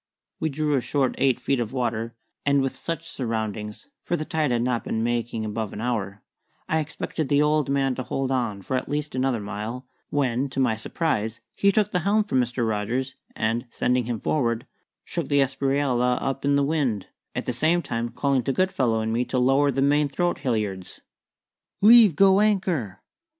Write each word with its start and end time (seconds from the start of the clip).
We 0.39 0.49
drew 0.49 0.73
a 0.73 0.81
short 0.81 1.13
eight 1.19 1.39
feet 1.39 1.59
of 1.59 1.73
water, 1.73 2.15
and 2.43 2.63
with 2.63 2.75
such 2.75 3.07
soundings 3.07 3.87
(for 4.01 4.17
the 4.17 4.25
tide 4.25 4.49
had 4.49 4.63
not 4.63 4.83
been 4.83 5.03
making 5.03 5.45
above 5.45 5.73
an 5.73 5.79
hour) 5.79 6.23
I 6.67 6.79
expected 6.79 7.29
the 7.29 7.43
old 7.43 7.69
man 7.69 7.93
to 7.93 8.01
hold 8.01 8.31
on 8.31 8.63
for 8.63 8.75
at 8.75 8.89
least 8.89 9.13
another 9.13 9.39
mile, 9.39 9.85
when, 10.09 10.49
to 10.49 10.59
my 10.59 10.75
surprise, 10.75 11.39
he 11.55 11.71
took 11.71 11.91
the 11.91 11.99
helm 11.99 12.23
from 12.23 12.41
Mr. 12.41 12.67
Rogers 12.67 13.13
and, 13.35 13.67
sending 13.69 14.05
him 14.05 14.19
forward, 14.19 14.65
shook 15.05 15.27
the 15.27 15.39
Espriella 15.41 16.17
up 16.19 16.45
in 16.45 16.55
the 16.55 16.63
wind, 16.63 17.09
at 17.35 17.45
the 17.45 17.53
same 17.53 17.83
time 17.83 18.09
calling 18.09 18.41
to 18.41 18.51
Goodfellow 18.51 19.01
and 19.01 19.13
me 19.13 19.23
to 19.25 19.37
lower 19.37 19.69
the 19.69 19.83
main 19.83 20.09
throat 20.09 20.39
halliards. 20.39 21.01
"Leave 21.79 22.15
go 22.15 22.39
anchor!" 22.39 23.03